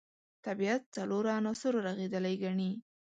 [0.45, 2.71] طبیعت څلورو عناصرو رغېدلی ګڼي.